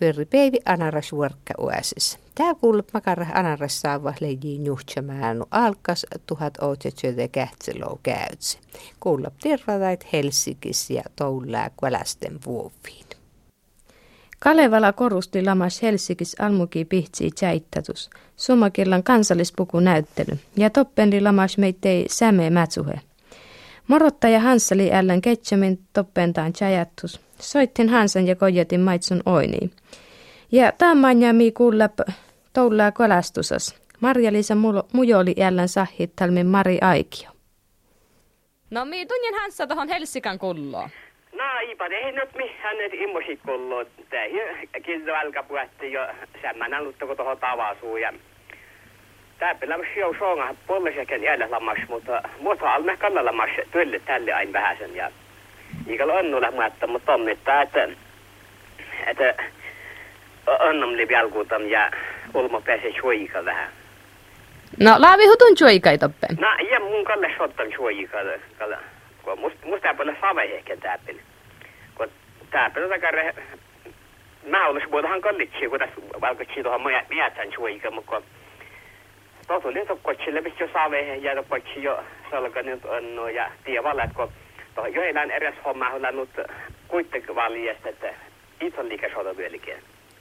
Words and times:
pyöri 0.00 0.24
päivi 0.24 0.58
anaras 0.64 1.12
vuorkka 1.12 1.54
uäsis. 1.60 2.18
Tää 2.34 2.54
kuullut 2.54 2.92
makara 2.92 3.26
anaras 3.34 3.80
saava 3.80 4.14
leiji 4.20 4.58
nuhtsamäänu 4.58 5.44
alkas 5.50 6.06
tuhat 6.26 6.58
ootsetsyötä 6.62 7.28
kähtselou 7.28 8.00
käytsi. 8.02 8.58
Kuulla 9.00 9.30
tirradait 9.42 10.12
Helsikis 10.12 10.90
ja 10.90 11.02
toullää 11.16 11.70
kvälästen 11.78 12.38
vuoviin. 12.46 13.06
Kalevala 14.38 14.92
korusti 14.92 15.44
lamas 15.44 15.82
Helsikis 15.82 16.36
almuki 16.40 16.84
pihtsi 16.84 17.30
tjäittätus. 17.30 18.10
Kansallispuku 19.04 19.80
näyttely 19.80 20.38
ja 20.56 20.70
toppendi 20.70 21.20
lamas 21.20 21.58
meittei 21.58 22.06
säme 22.08 22.50
mätsuhe. 22.50 23.00
Morottaja 23.88 24.40
Hanssali 24.40 24.92
ällän 24.92 25.20
ketsämin 25.20 25.78
toppentaan 25.92 26.52
tjäjättus. 26.52 27.20
Soittin 27.38 27.88
Hansan 27.88 28.26
ja 28.26 28.36
kojetin 28.36 28.80
maitsun 28.80 29.22
oiniin. 29.26 29.70
Ja 30.52 30.72
mi 31.32 31.52
kuulla 31.52 31.88
toullaa 32.52 32.92
kolastusas. 32.92 33.80
Marja-Liisa 34.00 34.54
mujoli 34.92 35.34
jällän 35.36 35.68
sahittalmin 35.68 36.46
Mari 36.46 36.78
Aikio. 36.80 37.30
No 38.70 38.84
mi 38.84 39.06
tunnin 39.06 39.34
Hanssa 39.34 39.66
tuohon 39.66 39.88
Helsikan 39.88 40.38
kulloon. 40.38 40.90
No 41.32 41.44
ipa 41.70 41.86
ei 41.86 42.12
nyt 42.12 42.34
mihän 42.34 42.76
nyt 42.78 42.92
immosit 42.94 43.40
kulloon. 43.46 43.86
Tähi 44.10 44.66
kyllä 44.84 45.18
alkapuhatti 45.18 45.92
jo 45.92 46.00
semmän 46.42 46.84
luttako 46.84 47.14
tuohon 47.14 47.38
tavasuu 47.38 47.96
ja 47.96 48.12
Täppi 49.38 49.68
lämmäs 49.68 49.88
jo 49.96 50.14
songa 50.18 50.54
pollesekin 50.66 51.22
jäljellä 51.22 51.50
lammas, 51.50 51.78
mutta 51.88 52.22
muuta 52.40 52.74
alme 52.74 52.96
kalla 52.96 53.24
lammas 53.24 53.50
tylle 53.72 54.00
tälle 54.06 54.32
aina 54.32 54.52
vähäsen 54.52 54.96
ja 54.96 55.10
Ikällä 55.86 56.12
onnulla 56.12 56.50
mutta 56.50 56.86
mutta 56.86 57.12
tommittaa, 57.12 57.62
että, 57.62 57.88
että 59.06 59.34
onnum 60.46 60.96
li 60.96 61.06
jalkuutam 61.10 61.62
ja 61.62 61.90
ulmo 62.34 62.60
pääsee 62.60 62.92
suojika 63.00 63.44
vähän. 63.44 63.68
No, 64.80 64.94
laavi 64.98 65.26
hutun 65.26 65.56
suojika 65.56 65.98
toppe. 65.98 66.26
No, 66.40 66.48
ja 66.70 66.80
mun 66.80 67.04
kalle 67.04 67.34
sottan 67.38 67.72
suojika. 67.76 68.18
Kun 69.22 69.38
musta 69.38 69.66
musta 69.66 69.94
paljon 69.94 70.16
save 70.20 70.42
ehkä 70.42 70.76
täppin. 70.76 71.20
Kun 71.94 72.08
täppin 72.50 72.88
takare 72.88 73.34
mä 74.46 74.66
olisi 74.66 74.86
muutahan 74.86 75.20
kallitsi, 75.20 75.68
kun 75.68 75.78
tässä 75.78 76.00
valkotsi 76.20 76.62
tuohon 76.62 76.82
mietän 77.08 77.52
suojika, 77.54 77.90
mutta 77.90 78.22
kun 79.48 79.62
tuossa 79.62 79.78
oli 79.78 79.86
tokkotsille, 79.86 80.40
missä 80.40 80.64
jo 80.64 80.68
save 80.72 81.16
ja 81.16 81.34
tokkotsi 81.34 81.82
jo 81.82 82.04
salka 82.30 82.62
nyt 82.62 82.84
on 82.84 83.34
ja 83.34 83.50
tiedä 83.64 83.82
valet, 83.82 84.10
kun 84.14 84.32
joillain 84.94 85.30
eräs 85.30 85.54
homma 85.64 85.88
on 85.90 86.02
nyt 86.02 86.46
kuitenkin 86.88 87.34
valjesta, 87.34 87.88
että 87.88 88.14
itse 88.60 88.88
liikesoda 88.88 89.36
vieläkin. 89.36 89.74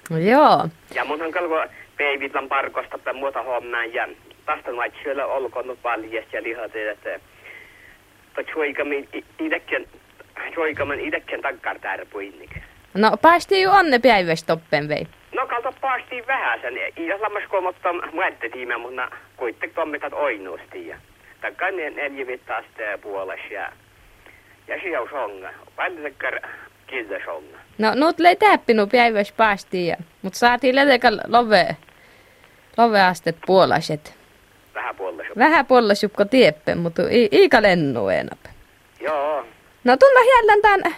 No 0.10 0.18
joo. 0.18 0.68
Ja 0.96 1.06
munhan 1.06 1.32
kalko 1.32 1.64
peivitlan 1.98 2.48
parkosta 2.48 2.98
tai 2.98 3.14
muuta 3.14 3.44
hommaa 3.44 3.86
ja 3.86 4.08
tästä 4.46 4.72
on 4.72 4.78
vaikka 4.78 5.00
siellä 5.04 5.26
olkoon 5.26 5.68
nyt 5.68 5.84
valjesta 5.84 6.36
ja 6.36 6.44
lihat, 6.44 6.76
että 6.76 7.20
tuoikamin 8.54 9.10
itsekin 9.40 9.88
tuoikamin 10.56 11.00
itsekin 11.00 11.42
takkar 11.42 11.80
tärpuinnik. 11.80 12.52
No 12.94 13.18
päästiin 13.22 13.62
jo 13.62 13.72
onne 13.72 14.00
päivästoppen 14.00 14.90
vei. 14.90 15.08
No 15.36 15.48
kalta 15.48 15.67
päästiin 15.88 16.28
vähän 16.28 16.62
sen. 16.62 16.76
Ja 17.08 17.20
sammas 17.20 17.44
mutta 17.62 17.94
muettiin, 18.12 18.82
mutta 18.82 19.12
kuitenkin 19.38 19.76
tommitat 19.76 20.14
oinuusti. 20.14 20.88
Ja 20.88 20.98
takkaan 21.42 21.76
neljä 21.76 22.28
vittaasta 22.28 22.98
puolesta 23.02 23.54
ja 23.54 23.72
ja 24.68 24.82
siellä 24.82 25.10
songa. 25.10 25.50
Paljon 25.76 26.14
kiltä 26.88 27.16
songa. 27.26 27.58
No, 27.78 27.94
nyt 27.94 28.20
lei 28.20 28.36
täppinu 28.36 28.88
päivässä 28.88 29.34
päästiin, 29.38 29.88
ja, 29.88 29.96
mutta 30.22 30.40
saatiin 30.40 30.76
letekä 30.76 31.12
love, 31.28 31.68
love 32.78 33.02
astet 33.02 33.38
puolaset. 33.46 34.18
Vähän 34.76 34.96
puolaset. 34.96 35.38
Vähän 35.38 35.66
puolaset, 35.66 36.14
kun 36.14 36.30
tieppe, 36.30 36.76
mutta 36.76 37.02
iika 37.32 37.62
lennu 37.62 38.10
enap. 38.10 38.40
Joo. 39.00 39.46
No 39.84 39.98
tulla 39.98 40.36
jälleen 40.36 40.62
tämän, 40.62 40.96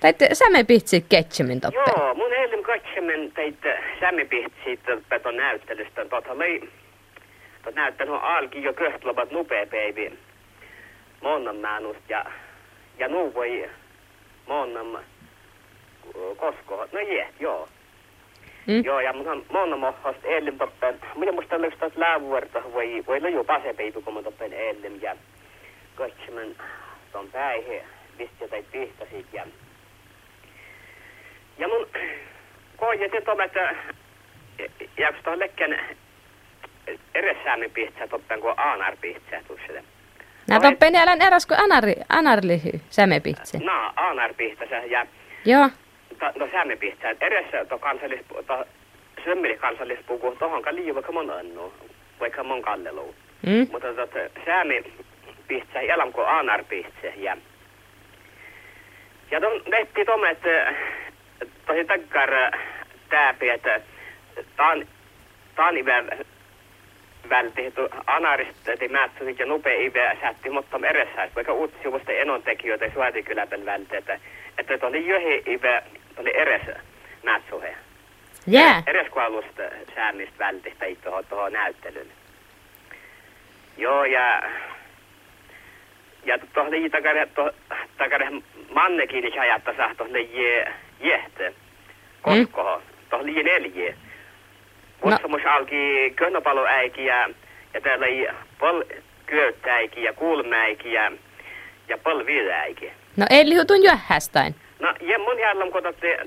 teitte 0.00 0.28
sämepitsi 0.32 1.06
ketsemin 1.08 1.60
toppe. 1.60 1.80
Joo, 1.96 2.14
mun 2.14 2.35
eilen 2.66 2.78
ketsemin 2.80 3.32
teitte 3.32 3.78
sämepitsi 4.00 4.80
toppe 5.08 5.32
näyttelystä. 5.32 6.04
Tota 6.04 6.38
lei, 6.38 6.68
tot 7.64 7.74
näyttänyt 7.74 8.14
alki 8.22 8.62
jo 8.62 8.72
köhtlobat 8.72 9.30
nupea 9.30 9.66
päivin. 9.66 10.18
Monnan 11.22 11.56
määnust 11.56 12.00
ja 12.08 12.24
ja 12.98 13.08
nu 13.08 13.34
voi 13.34 13.70
månam 14.46 14.96
kosko. 16.36 16.88
No 16.92 17.00
je, 17.00 17.28
joo. 17.40 17.68
Mm. 18.66 18.84
Joo, 18.84 19.00
ja 19.00 19.12
mun 19.12 19.44
monna 19.52 19.76
mohhost 19.76 20.24
eilen 20.24 20.58
toppen. 20.58 21.00
Minä 21.16 21.32
musta 21.32 21.60
löystä 21.60 21.90
läävuorta 21.96 22.62
voi, 22.72 23.04
voi 23.06 23.20
loju 23.20 23.44
pasepeitu, 23.44 24.02
kun 24.02 24.14
mä 24.14 24.22
toppen 24.22 24.52
eilen. 24.52 25.02
Ja 25.02 25.16
kotsimen 25.96 26.56
ton 27.12 27.28
päihe, 27.30 27.84
visti 28.18 28.48
tai 28.48 28.62
pihtasit. 28.72 29.26
Ja, 29.32 29.46
ja 31.58 31.68
mun 31.68 31.88
koijetin 32.76 33.24
tomet, 33.24 33.52
jääks 34.98 35.18
tuohon 35.22 35.38
lekkän 35.38 35.80
eresäämin 37.14 37.70
pihtsää 37.70 38.08
toppen, 38.08 38.40
kun 38.40 38.54
aanar 38.56 38.96
pihtsää 39.00 39.42
tuossa. 39.46 39.72
Nää 40.48 40.58
no, 40.58 40.70
toppen 40.70 40.96
älän 40.96 41.22
eräs 41.22 41.46
kuin 41.46 41.60
anari, 41.60 41.94
anarlihy, 42.08 42.80
sämepitse. 42.90 43.58
No, 43.58 43.92
anarpihtase 43.96 44.76
ja... 44.86 45.06
Joo. 45.44 45.70
No 46.36 46.48
sämepitse, 46.52 47.16
edessä 47.20 47.64
to 47.64 47.78
kansallis, 47.78 48.20
to 48.46 48.64
sömmeli 49.24 49.58
kansallispuku, 49.58 50.36
tohonka 50.38 50.74
liiva 50.74 50.94
vaikka 50.94 51.12
mon 51.12 51.30
annu, 51.30 51.72
vaikka 52.20 52.42
mon 52.42 52.62
kallelu. 52.62 53.14
Mm. 53.46 53.66
Mutta 53.72 53.94
tot, 53.94 54.10
säämi 54.44 54.84
pihtse, 55.48 55.78
elam 55.78 56.12
kuin 56.12 56.28
anarpihtse 56.28 57.12
ja... 57.16 57.36
Ja 59.30 59.40
ton 59.40 59.62
letti 59.66 60.04
tome, 60.04 60.30
että 60.30 60.74
tosi 61.66 61.84
takkar 61.84 62.30
tääpi, 63.08 63.48
että 63.48 63.80
taan, 64.56 64.86
taan 65.54 65.74
välti 67.30 67.72
anaristeti 68.06 68.88
määtsäsi 68.88 69.36
ja 69.38 69.46
nopea 69.46 69.80
ive 69.80 70.18
sätti, 70.20 70.50
mutta 70.50 70.78
meressä, 70.78 71.28
vaikka 71.34 71.52
uutsivusta 71.52 72.12
enontekijöitä 72.12 72.90
suotikyläpän 72.94 73.64
välti, 73.64 73.96
että, 73.96 74.20
että 74.58 74.86
oli 74.86 75.06
johi 75.06 75.42
ive, 75.46 75.82
oli 76.16 76.36
eres 76.36 76.62
määtsuhe. 77.22 77.76
Yeah. 78.52 78.82
Eres 78.86 79.08
kualusta 79.08 79.62
säännistä 79.94 80.38
välti 80.38 80.74
tai 80.78 80.96
tuohon, 80.96 81.24
tuohon 81.24 81.52
näyttelyyn. 81.52 82.06
Joo, 83.76 84.04
ja 84.04 84.42
ja 86.24 86.38
tuohon 86.38 86.72
lii 86.72 86.90
takare, 86.90 87.28
takare 87.98 88.30
mannekin 88.74 89.24
niin 89.24 89.40
ajatta 89.40 89.76
saa 89.76 89.94
tuohon 89.94 90.32
je, 90.32 90.72
jehte, 91.00 91.54
koskoho, 92.22 92.76
mm. 92.76 92.84
tuohon 93.10 93.26
lii 93.26 93.42
neljä. 93.42 93.94
Kutsumus 95.00 95.42
no. 95.44 95.50
alki 95.50 96.12
könnöpaloäiki 96.16 97.04
ja, 97.04 97.28
ja 97.74 97.80
täällä 97.80 98.06
oli 98.06 98.28
pol 98.58 98.82
kyöttääiki 99.26 100.02
ja 100.02 100.12
kulmäiki 100.12 100.92
ja, 100.92 101.12
ja. 101.88 101.98
No 103.16 103.26
ei 103.30 103.48
lihutun 103.48 103.78
hästain. 103.96 104.54
No 104.78 104.94
ja 105.00 105.18
mun 105.18 105.38
jälleen 105.38 105.72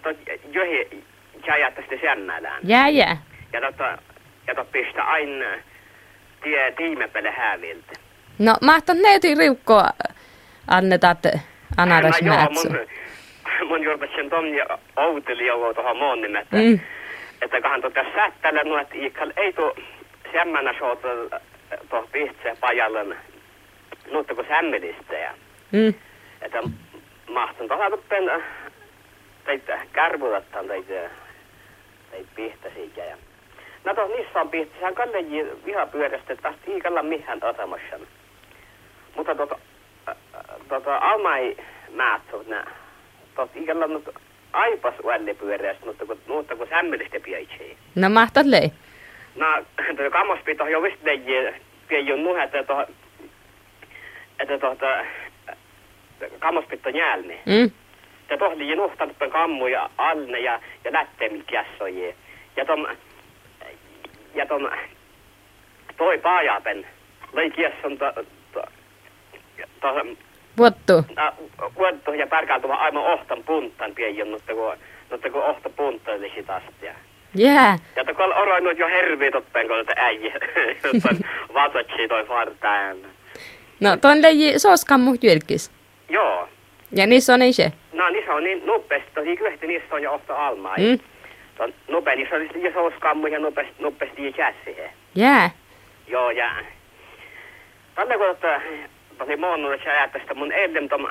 tot, 0.04 0.18
johi 0.52 1.04
jajatta 1.48 1.82
sitten 1.82 2.00
sämmälään. 2.02 2.62
Jää, 2.64 2.90
jää. 2.90 3.18
Ja 3.54 3.62
tota, 3.62 3.98
ja 4.48 4.56
tot 4.56 4.72
pistä 4.72 5.04
aina 5.04 5.46
tie 6.44 6.72
tiimepelle 6.72 7.32
hääviltä. 7.32 7.94
No 8.40 8.56
mahtan 8.62 9.02
neiti 9.02 9.36
riukkoa 9.36 9.90
annetaan 10.68 11.18
anaras 11.78 12.22
no, 12.22 12.34
joo, 12.34 12.50
mun, 12.50 12.78
mun 13.70 14.30
ton 14.30 14.56
ja 14.56 14.66
outeli 14.96 15.48
jo 15.48 15.74
tuohon 15.74 15.98
muun 15.98 16.22
nimettä. 16.22 16.58
Mm 16.58 16.80
että 17.42 17.62
kahan 17.62 17.82
tota 17.82 18.06
sättällä 18.16 18.64
nuot 18.64 18.88
ikal 18.94 19.32
ei 19.38 19.54
tu 19.54 19.76
semmänä 20.32 20.76
sootol 20.80 21.30
tuoh 21.90 22.12
pihtse 22.12 22.58
pajallen 22.60 23.18
nuutta 24.12 24.36
kun 24.36 24.46
sämmelistä 24.48 25.14
ja 25.14 25.34
mm. 25.72 25.94
että 26.42 26.60
mahtun 27.30 27.68
tuolla 27.68 27.90
tuppen 27.90 28.44
teitä 29.46 29.80
kärvulattaan 29.94 30.68
teitä 30.68 31.10
teitä 32.12 32.30
pihtäsiä 32.36 33.06
ja 33.06 33.18
No 33.86 33.94
tuossa 33.94 34.16
niissä 34.16 34.42
on 34.42 34.50
pihti, 34.50 34.74
sehän 34.80 34.96
kalle 34.96 35.18
vihapyörästä, 35.66 36.34
että 36.34 36.50
tästä 36.50 36.72
iikalla 36.72 37.04
mihän 37.04 37.40
otamassa. 37.44 38.00
Mutta 39.16 39.36
tuota, 39.36 39.60
tuota, 40.70 40.98
almai 40.98 41.58
määtsut 41.90 42.48
nää, 42.48 42.72
tuossa 43.36 43.60
iikalla 43.60 43.88
nyt 43.88 44.10
aipas 44.54 44.94
uälle 45.04 45.34
pyörästä, 45.34 45.86
mutta 45.86 46.06
kun, 46.06 46.20
mutta 46.28 46.56
kun 46.56 46.68
sämmellistä 46.70 47.20
piäitsee. 47.20 47.76
No 47.96 48.10
mahtat 48.10 48.46
lei. 48.46 48.72
No, 49.36 49.46
tuo 49.98 50.12
kammos 50.12 50.40
pitää 50.46 50.70
jo 50.70 50.82
vist 50.82 51.04
leijä, 51.04 51.54
piä 51.88 52.16
nuhe, 52.16 52.44
että 52.44 52.64
tuohon, 52.64 52.86
että 54.40 54.58
tuota, 54.58 55.06
kammos 56.40 56.66
pitää 56.66 56.92
njälmi. 56.92 57.40
Mm. 57.46 57.72
ja 58.30 58.38
tohli 58.38 58.76
nuhtanut 58.76 59.18
kammu 59.32 59.68
ja 59.68 59.90
alne 59.98 60.40
ja, 60.40 60.60
ja 60.84 60.94
lättemil 60.94 61.44
kiassoje. 61.48 62.16
Ja 62.56 62.66
tom, 62.66 62.86
ja 64.36 64.46
tom, 64.46 64.70
toi 65.98 66.18
paajapen, 66.18 66.88
lõi 67.34 67.50
kiasson 67.56 67.98
to, 67.98 68.14
Vuottu. 70.60 70.94
Vuottu 71.76 72.14
ja 72.14 72.28
pärkältuva 72.28 72.74
aivan 72.74 73.04
ohtan 73.04 73.44
puntan 73.44 73.96
pieni, 73.96 74.24
mutta 74.24 74.54
kun, 74.54 74.78
mutta 75.12 75.30
kun 75.30 75.44
ohta 75.44 75.70
puntan 75.70 76.16
oli 76.16 76.32
sitä 76.36 76.56
astia. 76.56 76.94
Jää. 77.36 77.78
Ja 77.96 78.06
to 78.06 78.14
kol 78.14 78.32
oroinut 78.32 78.78
jo 78.78 78.88
hervi 78.88 79.32
toppen, 79.32 79.68
kun 79.68 79.86
te 79.86 79.94
äijä, 79.98 80.34
vatsatsi 81.54 82.08
toi 82.08 82.26
fartaan. 82.26 82.98
No, 83.80 83.98
ton 83.98 84.22
leiji 84.22 84.60
sooskammu 84.60 85.16
jylkis. 85.22 85.72
Joo. 86.10 86.50
Ja 86.92 87.08
niissä 87.08 87.34
on 87.34 87.54
se. 87.54 87.72
No, 87.94 88.10
niissä 88.10 88.34
on 88.34 88.44
niin 88.44 88.66
nopeasti, 88.66 89.10
tosi 89.16 89.38
kyhti 89.38 89.68
niissä 89.68 89.96
on 89.96 90.02
jo 90.02 90.14
ohta 90.14 90.48
almaa. 90.48 90.76
Mm. 90.78 91.00
Ton 91.58 91.74
nopea, 91.88 92.16
niissä 92.16 92.36
on 92.36 92.62
jo 92.64 92.72
sooskammu 92.74 93.28
ja 93.28 93.40
nopeasti, 93.40 93.74
nopeasti 93.80 94.26
ja 94.26 94.32
käsihe. 94.32 94.90
Jää. 95.16 95.50
Joo, 96.08 96.32
ja... 96.32 96.52
Tällä 97.96 98.18
kun 98.18 98.38
tosi 99.20 99.38
että 99.74 99.86
sä 99.86 99.92
ajattelet, 99.92 100.36
mun 100.36 100.52
eilen 100.52 100.90
tom, 100.90 101.08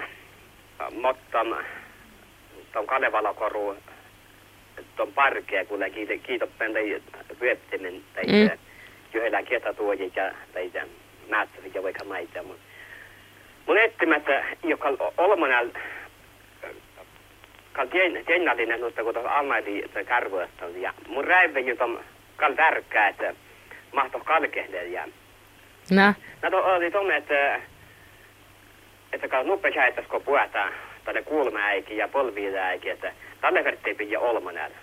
mottan, 1.00 1.56
tom 2.72 2.87
Kalevala-koru, 2.87 3.76
tom 4.96 5.12
parkea, 5.12 5.64
kun 5.64 5.81
kiito, 5.94 6.12
kiitoppen 6.22 6.72
tai 6.72 7.00
vyöttimen, 7.40 8.02
tai 8.14 8.25
Mm. 8.25 8.50
yhdellä 9.14 9.43
kietatuojit 9.43 10.16
ja 10.16 10.32
tai 10.55 10.70
määttävät 11.28 11.75
ja 11.75 11.82
vaikka 11.82 12.05
maita. 12.05 12.43
Mun, 12.43 12.56
mun 13.66 13.78
etsimättä, 13.78 14.44
joka 14.64 14.88
olmanal, 15.16 15.69
kal 17.72 17.87
tiennallinen, 18.26 18.81
mutta 18.81 19.05
kun 19.05 19.14
tuossa 19.14 19.31
almaili 19.32 19.84
kärvoista, 20.06 20.64
ja 20.76 20.93
mun 21.06 21.25
räivä 21.25 21.60
tom, 21.78 21.99
kal 22.37 22.52
tärkeää, 22.52 23.08
että 23.08 23.34
mahtoa 23.93 24.20
kalkehdella. 24.25 25.08
No 26.43 26.50
to 26.50 26.64
oli 26.75 26.90
tuonne, 26.90 27.16
että, 27.16 27.60
että 29.12 29.28
kun 29.28 29.46
nuppe 29.46 29.72
kun 30.10 30.22
puhutaan 30.22 30.72
tälle 31.05 31.22
kulmaäikin 31.22 31.96
ja 31.96 32.08
polviäikin, 32.08 32.93
että 32.93 33.12
tälle 33.40 33.64
verttiin 33.64 33.96
pidä 33.96 34.20
olmonäällä. 34.20 34.76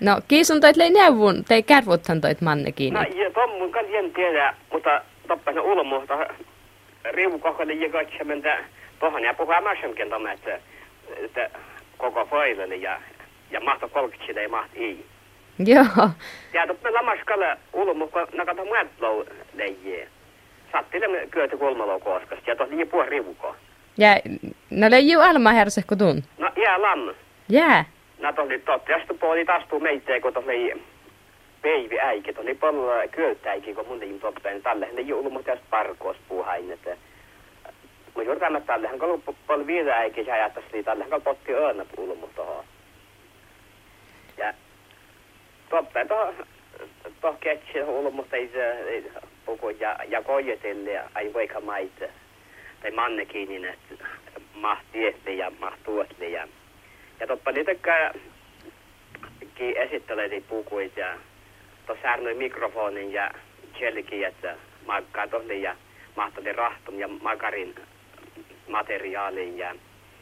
No, 0.00 0.20
kiisun 0.28 0.60
toit 0.60 0.76
lei 0.76 0.90
neuvun, 0.90 1.44
tei 1.44 1.62
kärvuthan 1.62 2.20
toit 2.20 2.40
manne 2.40 2.72
kiinni. 2.72 3.00
No 3.00 3.22
ja 3.22 3.30
tuon 3.30 3.50
mun 3.50 3.72
kan 3.72 3.84
en 3.94 4.12
tiedä, 4.12 4.54
mutta 4.72 5.02
toppa 5.28 5.52
se 5.52 5.60
ulmu, 5.60 6.02
riukohkolle 7.04 7.72
ja 7.72 7.90
katsomente 7.90 8.58
tuohon 9.00 9.22
ja 9.22 9.34
puhua 9.34 9.60
mässämkin 9.60 10.08
tuonne, 10.08 10.32
että, 10.32 10.60
että 11.16 11.50
koko 11.96 12.26
foilelle 12.26 12.76
ja, 12.76 13.00
ja 13.50 13.60
mahto 13.60 13.88
kolkitsille 13.88 14.40
ei 14.40 14.48
mahti 14.48 14.84
ei. 14.84 15.04
Joo. 15.58 16.10
Ja 16.52 16.66
toppa 16.66 16.92
lamaskalle 16.92 17.56
ulmu, 17.72 18.08
kun 18.08 18.26
nakata 18.32 18.64
muotlou 18.64 19.24
leijää. 19.54 20.06
Sattille 20.72 21.26
kyöty 21.30 21.56
kulmalo 21.56 22.00
koskasta 22.00 22.50
ja 22.50 22.56
liian 22.70 22.88
puhua 22.88 23.06
riukoa. 23.06 23.56
Ja 23.98 24.08
no 24.70 24.90
lei 24.90 25.12
ju 25.12 25.20
alma 25.20 25.52
herse 25.52 25.82
kun 25.88 25.98
tun. 25.98 26.22
No, 26.38 26.50
jää 26.56 26.82
lam. 26.82 27.14
Jää. 27.48 27.84
No 28.18 28.32
tosi 28.32 28.58
totta, 28.58 28.92
ja 28.92 28.98
sitten 28.98 29.18
puoli 29.18 29.44
taastuu 29.44 29.80
meitä, 29.80 30.20
kun 30.20 30.32
tosi 30.32 30.84
peivi 31.62 31.98
äikin, 32.00 32.34
tosi 32.34 32.54
paljon 32.54 33.08
kyöltäikin, 33.10 33.74
kun 33.74 33.86
mun 33.88 33.98
tein 33.98 34.20
toppen, 34.20 34.52
niin 34.52 34.62
tälle 34.62 34.88
ne 34.92 35.00
julmu 35.00 35.42
tästä 35.42 35.64
parkoos 35.70 36.16
puuhain, 36.28 36.72
että 36.72 36.96
kun 38.14 38.24
juuri 38.24 38.40
tämä 38.40 38.60
tälle, 38.60 38.88
hän 38.88 38.98
kallu 38.98 39.22
paljon 39.46 39.66
viidä 39.66 39.96
äikin, 39.96 40.26
ja 40.26 40.34
ajattaisi 40.34 40.68
niin 40.72 40.84
tälle, 40.84 41.04
hän 41.04 41.10
kallu 41.10 41.22
potti 41.22 41.54
öönä 41.54 41.84
puulmu 41.96 42.28
tohon. 42.36 42.64
Ja 44.36 44.54
toppen 45.70 46.08
tohon, 46.08 46.34
tohon 47.20 47.38
ketsi 47.40 47.82
ulmu, 47.82 48.24
ei 48.32 48.48
se 48.48 49.20
puku 49.48 49.70
ja, 49.70 49.96
ja 50.08 50.22
ai 51.14 51.34
vaikka 51.34 51.60
maita, 51.60 52.04
tai 52.82 52.90
mannekin, 52.90 53.48
niin 53.48 53.64
että 53.64 54.04
mahti 54.54 55.06
ja 55.38 55.52
mahtuotli 55.58 56.32
ja 56.32 56.48
ja 57.20 57.26
toppa 57.26 57.52
niitä 57.52 57.74
pukuita 60.48 61.00
ja 61.00 61.16
tuossa 61.86 62.16
noin 62.16 62.36
mikrofonin 62.36 63.12
ja 63.12 63.30
jellikin, 63.80 64.26
että 64.26 64.56
maikkaa 64.86 65.28
tohli 65.28 65.62
ja 65.62 65.76
mahtoli 66.16 66.52
rahtum 66.52 66.98
ja 66.98 67.08
makarin 67.08 67.74
materiaalin 68.68 69.58
ja, 69.58 69.74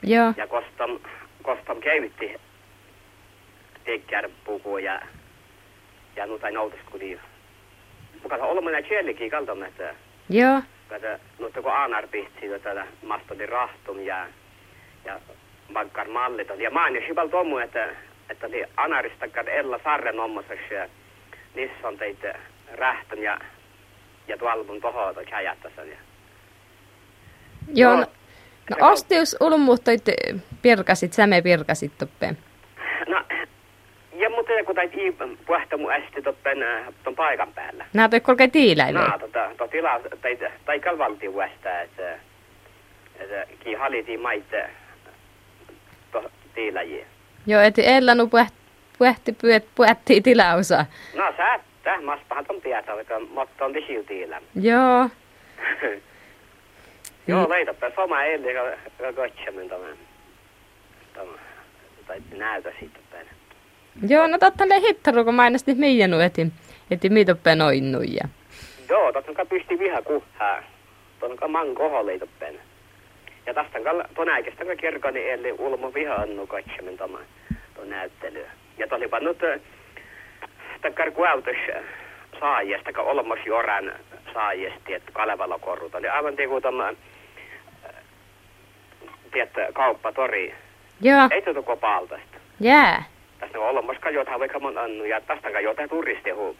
Joo. 0.02 0.32
ja 0.36 0.46
kostam, 0.46 0.98
kostam 1.42 1.80
keivitti 1.80 2.40
tekkär 3.84 4.28
puku 4.44 4.78
ja 4.78 5.00
ja 6.16 6.26
nuta 6.26 6.50
noutas 6.50 6.80
kudi. 8.28 8.40
Mukaan 8.40 8.50
olemme 8.50 8.84
jellikin 8.90 9.30
kaltamme, 9.30 9.66
että 9.66 9.94
Joo. 10.28 10.62
Kata, 10.88 11.18
mutta 11.40 11.62
kun 11.62 11.72
Aanar 11.72 12.08
pihti 12.08 12.48
tätä 12.48 12.86
mastoli 13.02 13.46
rahtum 13.46 14.00
ja, 14.00 14.26
ja 15.04 15.20
mallit. 16.12 16.48
Ja 16.58 16.70
mä 16.70 16.84
oon 16.84 16.94
jo 16.94 17.28
tomu, 17.30 17.58
että, 17.58 17.88
että 18.30 18.46
oli 18.46 18.64
Anarista 18.76 19.28
kad 19.28 19.48
Ella 19.48 19.80
Sarren 19.84 20.20
ommosessa 20.20 20.74
ja 20.74 20.88
niissä 21.54 21.88
on 21.88 21.98
teitä 21.98 22.34
rähtön 22.72 23.22
ja, 23.22 23.40
ja 24.28 24.38
tuolvun 24.38 24.80
tohota 24.80 25.24
käjättäsän. 25.24 25.88
Ja, 25.88 25.96
Joo. 27.74 27.96
No, 27.96 28.06
No, 28.70 28.76
no 28.80 28.92
ostius 28.92 29.36
ulmuhtoit 29.40 30.02
pirkasit, 30.62 31.12
säme 31.12 31.42
pirkasit 31.42 31.98
toppeen. 31.98 32.38
Mutta 34.36 34.52
kun 34.66 34.74
tait 34.74 34.94
i 34.94 35.12
puhta 35.46 35.76
mun 35.76 35.92
ästi 35.92 36.22
toppen 36.22 36.58
ton 37.04 37.14
paikan 37.14 37.52
päällä. 37.54 37.84
Nää 37.92 38.08
toi 38.08 38.20
kolke 38.20 38.48
tiiläille. 38.48 38.98
No, 38.98 39.18
tota, 39.18 39.50
to 39.58 39.68
tila, 39.68 40.00
tai, 40.22 40.38
tai 40.64 40.80
kalvalti 40.80 41.32
vuosta, 41.32 41.80
että, 41.80 42.18
että 43.20 43.46
ki 43.60 43.74
haliti 43.74 44.18
maita 44.18 44.56
to 46.12 46.30
tiilajia. 46.54 47.06
Joo, 47.46 47.62
et 47.62 47.78
ellanu 47.78 48.30
puhti 48.98 49.32
pyöt 49.32 49.64
puhtii 49.74 50.20
tilausa. 50.20 50.86
No 51.14 51.32
sä, 51.36 51.60
täh 51.82 52.02
maspahan 52.02 52.46
ton 52.46 52.60
tietää, 52.60 53.00
että 53.00 53.18
mutta 53.18 53.64
on 53.64 53.72
tisiltiilä. 53.72 54.40
Joo. 54.54 55.08
Joo, 57.28 57.48
leitapä 57.48 57.90
sama 57.96 58.22
eilen, 58.22 58.54
joka 58.54 59.12
katsomin 59.12 59.68
tämän. 59.68 59.96
Tämä, 61.14 61.32
tai 62.06 62.22
näytä 62.36 62.72
siitä. 62.80 63.05
Joo, 64.08 64.26
no 64.26 64.38
totta 64.38 64.66
ne 64.66 64.80
hittaru, 64.80 65.24
kun 65.24 65.34
mainosti 65.34 65.74
meijänu 65.74 66.20
eti, 66.20 66.46
eti 66.90 67.08
miitoppeen 67.08 67.62
oinnuja. 67.62 68.28
Joo, 68.88 69.12
totta 69.12 69.34
kai 69.34 69.46
pysti 69.46 69.78
viha 69.78 70.02
kuhaa. 70.02 70.62
Kai 71.36 71.48
man 71.48 71.74
koho 71.74 72.06
leitapeen. 72.06 72.54
Ja 73.46 73.54
tästä 73.54 73.78
tuon 74.14 74.28
äikestä 74.28 74.64
kun 74.64 74.76
kirkoni 74.76 75.30
eli 75.30 75.52
ulmo 75.52 75.94
viha 75.94 76.14
annu 76.14 76.46
katsomin 76.46 76.96
tämä 76.96 77.18
tuon 77.74 77.90
näyttely. 77.90 78.46
Ja 78.78 78.88
tuli 78.88 79.08
pannut 79.08 79.38
takkar 80.82 81.10
kuautus 81.10 81.56
saajasta, 82.40 82.92
kun 82.92 83.04
olemassa 83.04 83.44
joran 83.46 83.92
saajasti, 84.34 84.94
että 84.94 85.12
Kalevala 85.12 85.58
korrut 85.58 85.94
oli 85.94 86.08
aivan 86.08 86.36
tiku 86.36 86.60
tämä 86.60 86.92
tiedätkö, 89.32 89.72
kauppatori. 89.72 90.54
Joo. 91.00 91.28
Ei 91.30 91.42
tuota 91.42 91.62
kopaaltasta. 91.62 92.38
Jää. 92.60 93.04
Tästä 93.40 93.60
on 93.60 93.68
olemassa 93.68 94.10
jotain 94.10 94.40
vaikka 94.40 94.58
mun 94.58 94.78
annu 94.78 95.04
ja 95.04 95.20
tästä 95.20 95.48
on 95.48 95.64
jotain 95.64 95.88
turistehu, 95.88 96.56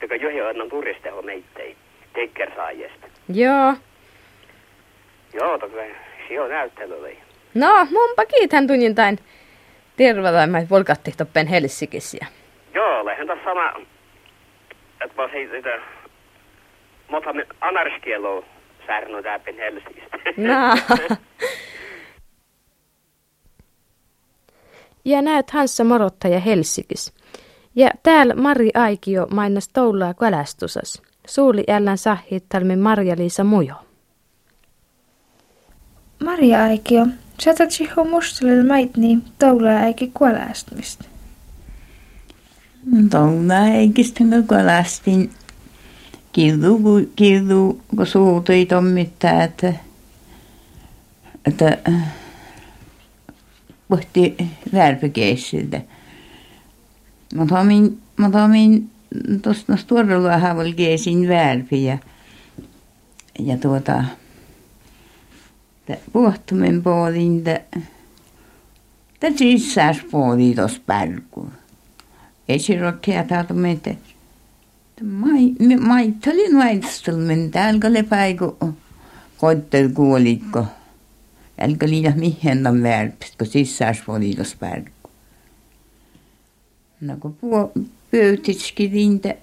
teka 0.00 0.16
johi 0.16 0.40
annan 0.40 0.68
turistehu 0.68 1.22
meittei, 1.22 1.76
tekker 2.12 2.50
saajasta. 2.56 3.06
Joo. 3.34 3.74
Joo, 5.32 5.58
toki 5.58 5.76
se 6.28 6.40
on 6.40 6.50
näyttely 6.50 7.00
oli. 7.00 7.18
No, 7.54 7.86
munpa 7.90 8.26
kiitän 8.26 8.66
tunnin 8.66 8.94
tain 8.94 9.18
tervetuloa 9.96 10.68
volkatti 10.70 11.12
toppen 11.16 11.46
Helsingissä. 11.46 12.26
Joo, 12.74 13.04
lähden 13.04 13.26
tässä 13.26 13.44
sama, 13.44 13.80
että 15.04 15.22
mä 15.22 15.28
siitä, 15.32 15.56
että 15.56 15.80
mutta 17.08 17.34
anarskielu 17.60 18.44
särnu 18.86 19.22
täpin 19.22 19.56
Helsingistä. 19.56 20.18
No. 20.36 21.16
ja 25.04 25.22
näet 25.22 25.50
Hanssa 25.50 25.84
morottaja 25.84 26.40
Helsikis. 26.40 27.12
Ja 27.74 27.90
täällä 28.02 28.34
Mari 28.34 28.70
Aikio 28.74 29.26
mainas 29.26 29.68
toulaa 29.68 30.14
kalastusas. 30.14 31.02
Suuli 31.26 31.64
ällän 31.68 31.98
sahit 31.98 32.44
talmi 32.48 32.76
Marja-Liisa 32.76 33.44
Mujo. 33.44 33.74
Maria 36.24 36.62
Aikio, 36.62 37.06
saatat 37.40 37.70
ho 37.96 38.04
mustelilla 38.04 38.64
maitni 38.64 39.18
toulaa 39.38 39.72
äiki 39.72 40.10
kuolastumista. 40.14 41.04
Toulaa 43.10 43.56
äikistä 43.56 44.18
kun 44.18 44.44
kuolastin. 44.48 45.30
Kildu, 46.32 46.80
kildu, 47.16 47.80
kun 47.96 48.06
suutui 48.06 48.66
tommittaa, 48.66 49.42
että, 49.42 49.74
että 51.46 51.78
pohti 53.90 54.36
värpikeissiltä. 54.72 55.80
Mä 57.34 57.46
tomin, 57.46 57.98
mä 58.16 58.30
tomin 58.30 58.90
tuosta 59.42 59.76
tuoreella 59.86 60.38
haavalla 60.38 60.74
keisin 60.74 61.28
värpi 61.28 61.84
ja, 61.84 61.98
ja 63.38 63.58
tuota, 63.58 64.04
puhtumen 66.12 66.82
puolin, 66.82 67.44
Tämä 69.20 69.36
sisään 69.36 69.94
puoli 70.10 70.54
tuossa 70.54 70.80
pärkuun. 70.86 71.52
Ei 72.48 72.58
se 72.58 72.82
ole 72.82 72.94
kieltäytä 73.02 73.54
meitä. 73.54 73.94
Maita 75.80 76.30
oli 76.30 76.52
maistelmen, 76.52 77.50
täällä 77.50 77.92
lepäikö 77.92 78.52
koittel 79.36 79.88
kuolikko. 79.88 80.66
Mihin 82.16 82.66
on 82.66 82.82
värpistä, 82.82 83.36
kun 83.38 83.46
sisään 83.46 83.94
puoli 84.06 84.34
tuossa 84.34 84.56
pärkuun. 84.60 85.14
No 87.00 87.16
kun 87.20 87.38
pöytiski 88.10 88.88
niitä 88.88 89.34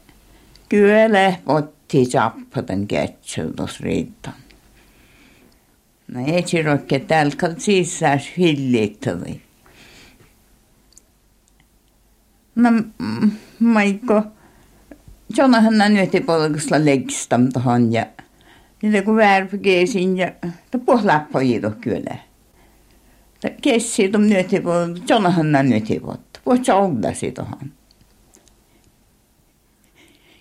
kyllä 0.69 1.35
otti 1.45 2.05
sappaten 2.05 2.87
kätsel 2.87 3.49
tuossa 3.49 3.79
riittaan. 3.83 4.35
No 6.07 6.19
ole 6.67 6.99
täällä 6.99 7.33
sisään 7.57 8.21
hillittävä. 8.37 9.25
No, 12.55 12.69
Maikko, 13.59 14.23
Jonahan 15.37 15.77
näin 15.77 15.93
nyt 15.93 16.25
polkusta 16.25 16.85
legstam 16.85 17.49
tohon 17.49 17.93
ja 17.93 18.05
niitä 18.81 19.01
kun 19.01 19.15
värpikeesin 19.15 20.17
ja 20.17 20.31
pohläppä 20.85 21.41
jido 21.41 21.71
kyllä. 21.81 22.17
Kessi 23.61 24.03
nyt 24.03 24.47
polkusta, 24.63 25.13
Jonahan 25.13 25.69
nyt 25.69 25.87
polkusta, 25.87 26.39
poh 26.43 26.59
joudasi 26.67 27.31
tohon. 27.31 27.71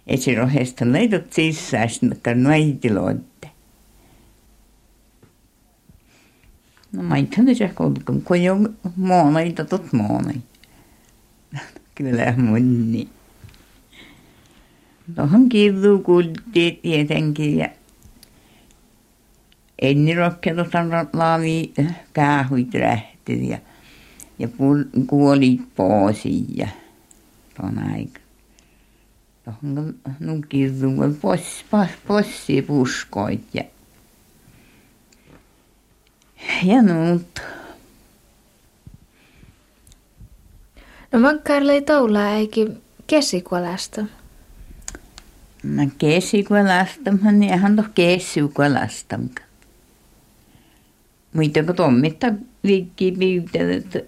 Ei 0.07 0.17
se 0.17 0.35
rohesta 0.35 0.93
leidot 0.93 1.33
sisään, 1.33 1.89
että 2.13 2.35
noitiloitte. 2.35 3.51
No 6.93 7.03
mä 7.03 7.17
ei 7.17 7.29
tunne 7.37 7.55
se 7.55 7.71
kun 8.07 8.23
kun 8.23 8.43
jo 8.43 8.57
monaita 8.97 9.65
tot 9.65 9.93
monai 9.93 10.35
kyllä 11.95 12.35
moni. 12.37 13.09
Tuohon 15.15 15.49
kirrukultti 15.49 16.79
tietenkin 16.83 17.59
ja 17.59 17.69
ennen 19.83 20.17
rohkeutta 20.17 21.07
laavi 21.13 21.73
käähuit 22.13 22.75
lähti 22.75 23.49
ja, 23.49 23.59
ja 24.39 24.49
kuoli 25.07 25.61
poosi 25.77 26.45
ja 26.55 26.69
tuon 27.57 27.79
aika. 27.79 28.21
Tuohon 29.45 29.95
nun 30.21 30.43
kirruun 30.49 31.19
possi, 31.21 31.65
possi 32.07 32.63
puskoit 32.63 33.55
ja 33.55 33.65
ja 36.65 36.83
nuut. 36.83 37.43
No 41.13 41.19
mankkaarilla 41.19 41.73
ei 41.73 41.83
toulaa 41.83 42.31
eikä 42.31 42.61
kesikuolasta. 43.07 44.05
Mä 45.63 45.87
kesikuolasta, 45.99 47.13
mä 47.13 47.31
ihan 47.45 47.77
toh 47.77 47.89
kesikuolasta. 47.95 49.19
Muita 51.37 51.63
kun 51.63 51.77
tommitta 51.77 52.27
viikki 52.67 53.13
pyytää, 53.13 54.03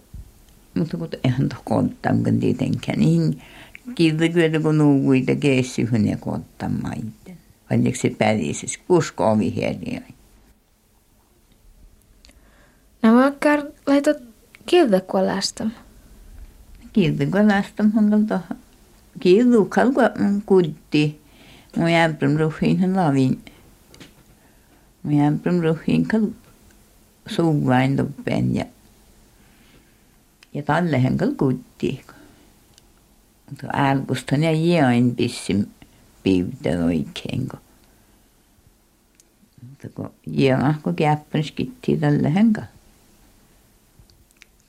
mutta 0.74 0.96
kun 0.96 1.08
eihän 1.24 1.48
toh 1.48 1.62
konttaamkan 1.64 2.40
tietenkään. 2.40 2.98
Niin 2.98 3.42
kirjakyötä 3.94 4.60
kun 4.60 4.78
nuukuita 4.78 5.34
kesyhön 5.34 6.08
ja 6.08 6.16
konttamaiden. 6.16 7.38
Vaikka 7.70 7.90
se 7.94 8.10
pädisis, 8.18 8.78
kusko 8.78 9.30
ovi 9.30 9.54
hienoja. 9.54 10.00
No 13.02 13.14
mankkaar 13.14 13.62
laitot 13.86 14.16
kirjakuolasta. 14.66 15.66
Kirkolasta 16.92 17.82
mun 17.82 18.26
tuohon. 18.26 18.56
Kirkal 19.20 19.92
kutti. 20.46 21.20
Mun 21.76 21.90
jämpärän 21.90 22.40
ruhiin 22.40 22.96
lavin. 22.96 23.40
Mun 25.02 25.14
jämpärän 25.14 25.62
ruhiin 25.62 26.08
kal 26.08 26.22
suvain 27.28 27.96
toppen 27.96 28.54
ja 28.54 28.64
ja 30.54 30.62
talle 30.62 30.98
hän 30.98 31.16
kal 31.16 31.30
kutti. 31.36 32.04
Mutta 33.50 33.66
älkustan 33.72 34.42
ja 34.42 34.52
jäin 34.52 35.16
pissin 35.16 35.70
piivtä 36.22 36.68
oikein 36.84 37.48
kun. 37.48 37.60
Mutta 39.68 39.88
kun 39.94 40.10
jäin 40.26 40.74
kun 40.82 40.96
käppän 40.96 41.44
skitti 41.44 41.96
tälle 41.96 42.30
hän 42.30 42.52
kal. 42.52 42.64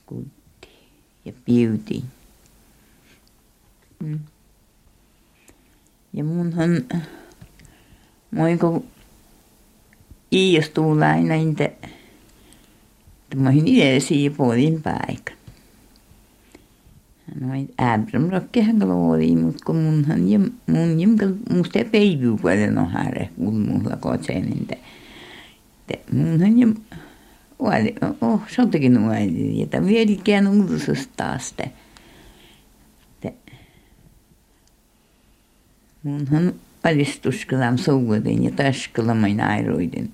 Kutti 0.05 0.69
ja 1.25 1.33
piivtiin. 1.45 2.03
Mm. 3.99 4.19
Ja 6.13 6.23
munhan, 6.23 6.85
moiko 8.31 8.83
iistuu 10.31 10.91
aina 10.91 11.35
inte, 11.35 11.65
että 11.65 11.98
mä 13.35 13.49
olin 13.49 13.67
itse 13.67 13.99
siipoolin 13.99 14.81
paikka. 14.81 15.33
Noin 17.39 17.73
äbram 17.81 18.29
rokkehan 18.29 18.79
kalori, 18.79 19.35
mutta 19.35 19.65
kun 19.65 19.75
munhan 19.75 20.29
ja 20.29 20.39
mun 20.67 20.99
jimkal 20.99 21.33
musta 21.49 21.79
päivy 21.91 22.37
paljon 22.41 22.77
on 22.77 22.91
häre, 22.91 23.29
kun 23.35 23.59
mulla 23.59 23.97
kotseen, 23.97 24.53
että 24.61 24.75
munhan 26.11 26.59
ja 26.59 26.67
Oli, 27.59 27.95
oh, 28.21 28.41
se 28.47 28.61
on 28.61 28.71
tekin 28.71 28.93
nuoli, 28.93 29.61
että 29.63 29.85
vieläkään 29.85 30.47
uutisesta 30.47 31.13
taas. 31.17 31.55
Munhan 36.03 36.53
alistuskelam 36.83 37.77
suudin 37.77 38.43
ja 38.43 38.51
taskelamin 38.51 39.41
airoidin. 39.41 40.11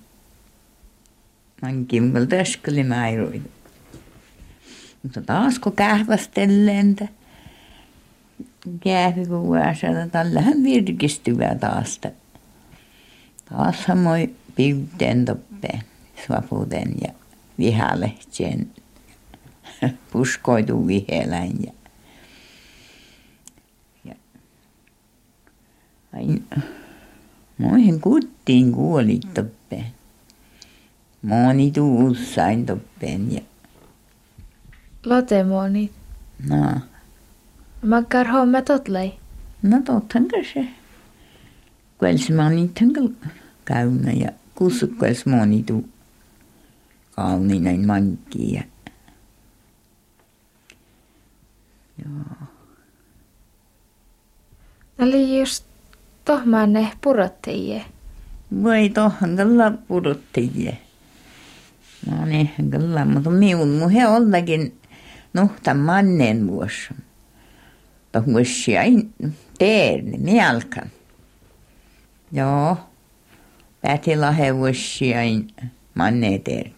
Man 1.62 1.86
kimmel 1.86 2.28
airoidin. 3.00 3.52
Mutta 5.04 5.22
taas 5.22 5.60
kun 5.60 5.74
kähvästelleen, 5.74 6.96
kähvikuvaasa, 8.80 9.88
tällähän 10.12 10.64
virkistyvää 10.64 11.56
taas. 11.56 12.02
Taas 13.50 13.88
moi 13.96 14.36
piuteen 14.56 15.26
toppeen, 15.26 15.82
svaputen 16.26 16.96
ja 17.02 17.14
vihalehtien 17.60 18.72
puskoitu 20.12 20.88
viheläin 20.88 21.58
ja 21.66 21.72
Ain, 26.16 26.46
moihin 27.58 28.02
kuttiin 28.02 28.72
kuoli 28.72 29.20
toppeen. 29.34 29.86
Moni 31.26 31.72
tuussain 31.72 32.66
toppeen 32.66 33.34
ja... 33.34 33.42
Lote 35.06 35.44
moni. 35.44 35.92
No. 36.50 36.82
Makkar 37.82 38.28
homma 38.28 38.62
totlei. 38.62 39.14
No 39.62 39.82
tottahan 39.82 40.28
se. 40.54 40.68
Kuels 41.98 42.30
moni 42.30 42.72
tänkö 42.80 43.02
käynä 43.66 44.12
ja 44.12 44.32
kussu 44.56 44.88
kuels 44.88 45.26
moni 45.26 45.64
tuu 45.64 45.90
kauniinain 47.12 47.88
mankkiin 47.88 48.54
ja... 48.54 48.64
Joo. 52.06 52.48
Oli 55.00 55.40
just 55.40 55.66
tohmanne 56.26 56.92
purottajie. 57.02 57.86
Voi 58.64 58.90
tohon 58.90 59.38
kyllä. 60.34 60.85
No 62.12 62.26
niin, 62.26 62.50
kyllä, 62.72 63.06
mutta 63.06 63.30
minun 63.30 63.68
muhe 63.70 64.08
ollakin 64.08 64.80
nuhta 65.34 65.74
mannen 65.74 66.48
vuosi. 66.48 66.94
Vuosi 68.26 68.78
aina 68.78 69.04
teerne, 69.58 70.18
mielkan. 70.18 70.90
Joo. 72.32 72.78
Pääti 73.82 74.16
lahe 74.16 74.56
vuosi 74.56 75.16
aina 75.16 75.70
manne 75.96 76.40
teerne. 76.40 76.76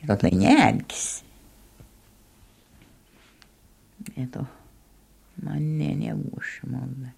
Ja 0.00 0.06
totta 0.06 0.28
jäädkis. 0.28 1.24
Ja 4.16 4.26
toh 4.30 4.46
manneen 5.44 6.02
ja 6.02 6.14
vuosi 6.16 6.60
mulle. 6.70 7.08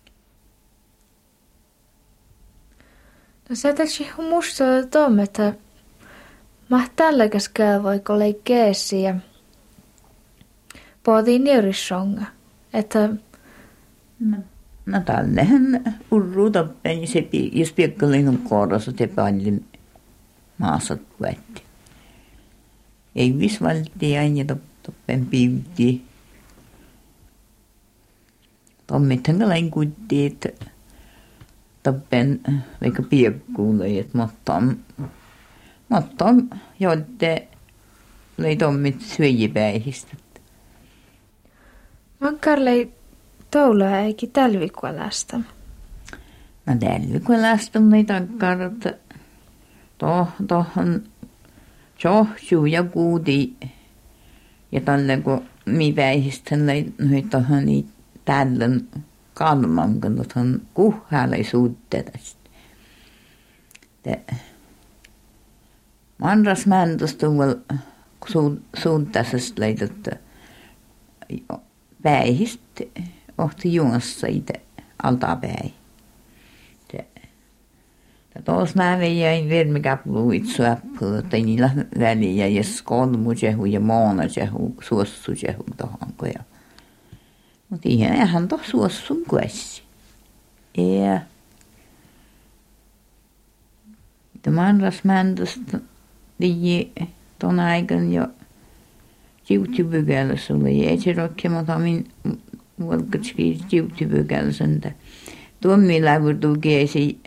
No 3.48 3.56
sä 3.56 3.72
täksi 3.72 4.08
musta 4.28 4.64
tomme, 4.90 5.22
että 5.22 5.54
mä 6.70 6.88
tälläkäs 6.96 7.50
voi 7.82 8.00
kolei 8.00 8.40
keesi 8.44 9.02
ja 9.02 9.14
Pohtiin 11.02 11.44
neurissonga, 11.44 12.22
että... 12.72 13.08
No, 14.20 14.36
no 14.86 15.00
tallehän 15.00 15.96
urru 16.10 16.50
toppen, 16.50 17.06
se, 17.06 17.28
jos 17.52 17.72
piekkalin 17.72 18.28
on 18.28 18.38
kohdassa, 18.38 18.92
te 18.92 19.06
paljon 19.06 19.60
maassa 20.58 20.96
puetti. 21.18 21.62
Ei 23.16 23.38
visvalti 23.38 24.18
aina 24.18 24.56
toppen 24.82 25.26
piutti. 25.26 26.04
Tommithan 28.86 29.38
kalain 29.38 29.70
kutti, 29.70 30.26
että 30.26 30.48
toppen 31.82 32.40
vaikka 32.80 33.02
piekkuulle, 33.02 33.98
että 33.98 34.18
mutta 35.90 36.24
mutta 36.24 36.56
joitte 36.80 37.48
lei 38.36 38.56
tommit 38.56 39.00
syöjipäihistä. 39.00 40.16
Mankarlei 42.20 42.92
toulua 43.50 43.98
eikä 43.98 44.26
talvikuolasta. 44.32 45.40
No 46.66 46.74
talvikuolasta 46.80 47.80
ei 47.96 48.04
takkar, 48.04 48.62
että 48.62 48.94
tohon 50.48 51.02
johtuu 52.04 52.66
ja 52.66 52.82
kuuti 52.82 53.56
ja 54.72 54.80
tälle 54.80 55.16
kun 55.16 55.44
mi 55.66 55.92
päihistä 55.92 56.66
lei 56.66 56.92
nyt 56.98 57.30
tohon 57.30 57.64
niin 57.66 57.88
tällön 58.24 58.88
kalman, 59.34 60.00
kun 60.00 60.26
tuohon 60.32 60.60
kuhhaalle 60.74 61.44
suutteesta. 61.44 62.50
Manras 66.20 66.66
mäntus 66.66 67.14
tuolla 67.14 67.56
suuntaisesta 68.76 69.60
leidot 69.60 70.08
päihistä 72.02 72.84
ohti 73.38 73.74
juossa 73.74 74.26
itse 74.26 74.52
alta 75.02 75.36
päin. 75.36 75.74
Tuossa 78.44 78.76
mä 78.76 78.98
vein 78.98 79.48
vermikaplu 79.48 80.32
itse 80.32 80.68
apua, 80.68 81.18
että 81.18 81.36
niillä 81.36 81.70
väliä 81.98 82.46
ja 82.46 82.64
skolmu 82.64 83.30
jehu 83.42 83.64
ja 83.64 83.80
maana 83.80 84.22
jehu, 84.36 84.76
suossu 84.80 85.32
jehu 85.46 85.64
tohon 85.76 86.12
koja. 86.16 86.42
Mutta 87.70 87.88
ihan 87.88 88.48
tuossa 88.48 88.70
suossun 88.70 89.24
kuessi. 89.28 89.82
Ja 90.76 91.20
Tämä 94.42 94.74
mäntästä 95.04 95.78
ligi 96.40 96.92
tuon 97.38 97.60
aikan 97.60 98.12
jo 98.12 98.26
jiutipykälässä 99.48 100.54
oli. 100.54 100.86
Ei 100.86 101.00
se 101.00 101.12
rokkemata 101.12 101.78
min 101.78 102.08
valkatski 102.86 103.58
jiutipykälässä. 103.72 104.64
Tuommi 105.60 106.04
lävurtuu 106.04 106.56
kiesi 106.60 107.20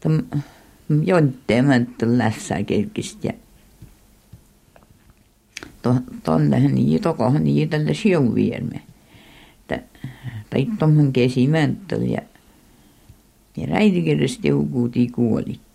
tam 0.00 0.22
jontteemättä 1.04 2.18
lässää 2.18 2.62
kerkistä. 2.62 3.26
Ja 3.26 3.32
tonnehän 6.22 6.74
niin 6.74 7.02
tokohan 7.02 7.44
niin 7.44 7.68
tälle 7.68 7.94
siuvierme. 7.94 8.80
Tai 10.50 10.66
tuommoinen 10.78 11.12
kesimänttä 11.12 11.96
ja 11.96 12.22
ja 13.56 13.66
räitikirjasta 13.66 14.48
joukuutii 14.48 15.08
kuolitte. 15.08 15.71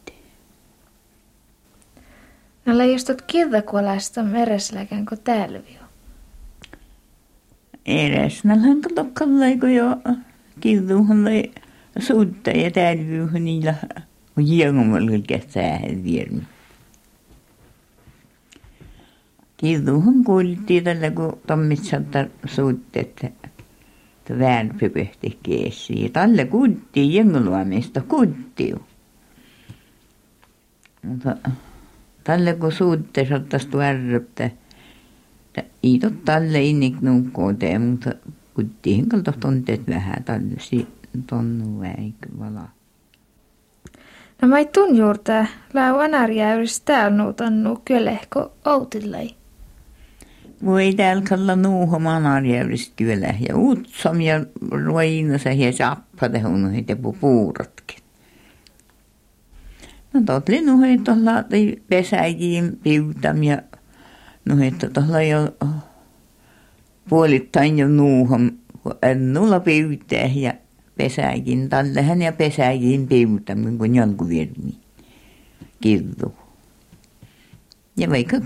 No 2.68 2.78
leijastot 2.78 3.22
kirtakuolaista 3.22 4.24
meresläkään 4.24 5.06
kuin 5.06 5.22
tälvio. 5.22 5.82
Eräs 7.86 8.44
nälhän 8.44 8.82
katokkalle, 8.82 9.58
kun 9.60 9.74
jo 9.74 9.98
kirtuuhan 10.60 11.26
lai 11.26 11.52
suutta 12.00 12.50
ja 12.50 12.72
tälviuhan 12.72 13.46
niillä 13.46 13.76
on 14.38 14.48
jiengomalla 14.48 15.12
käsää 15.28 15.80
viermi. 16.04 16.42
Kirtuuhan 19.58 20.24
kuultiin 20.24 20.84
tällä, 20.84 21.12
kun 21.12 21.40
tommitsanta 21.48 22.26
suutteet 22.46 23.26
väänpypehti 24.40 25.40
keesi. 25.44 26.10
Talle 26.14 26.46
kutti 26.46 27.16
jengeluamista 27.16 28.02
kutti. 28.02 28.76
Mutta 31.04 31.36
talle 32.28 32.54
kun 32.54 32.72
suutte 32.72 33.26
sattas 33.30 33.66
tuärryptä. 33.66 34.50
Iito 35.84 36.10
talle 36.26 36.64
innik 36.64 37.02
nukkoote, 37.02 37.80
mutta 37.80 38.12
kutti 38.54 38.96
hinkalta 38.96 39.34
tunteet 39.40 39.88
vähän 39.88 40.24
talle 40.24 40.56
si 40.60 40.88
tonnu 41.28 41.80
väikö 41.80 42.30
vala. 42.40 42.70
No 44.42 44.48
mä 44.48 44.58
ei 44.58 44.66
tun 44.66 44.98
juurta, 44.98 45.46
lau 45.74 46.00
anarjäyris 46.00 46.82
täällä 46.82 47.18
nuutannu 47.18 47.82
kylehko 47.86 48.52
outillai. 48.66 49.30
Voi 50.66 50.94
täällä 50.94 51.24
kalla 51.30 51.56
nuuhomaan 51.56 52.26
arjäyris 52.26 52.94
kyllä. 52.96 53.34
Ja 53.50 53.58
utsam 53.58 54.22
ja 54.22 54.46
ruinassa 54.72 55.50
ja 55.50 55.72
sappade 55.72 56.40
hun 56.40 56.72
heitä 56.72 56.96
puuratkin. 57.20 57.77
No 60.18 60.24
totli 60.26 60.62
nu 60.62 60.82
hei 60.82 60.98
tuolla 60.98 61.44
pesäikin 61.90 62.80
piutam 62.84 63.44
ja 63.44 63.62
heitä 64.60 64.90
tuolla 64.90 65.22
jo 65.22 65.56
puolittain 67.10 67.80
jo 67.80 67.88
nuuhom. 67.88 68.52
Ennulla 69.02 69.60
piutää 69.60 70.30
ja 70.36 70.54
pesäikin 70.98 71.70
tallehän 71.70 72.22
ja 72.22 72.32
pesäikin 72.32 73.08
piutam 73.08 73.78
kun 73.78 73.96
jonkun 73.96 74.30
virmi. 74.30 74.80
Kirru. 75.82 76.36
Ja 77.98 78.10
vaikka. 78.10 78.38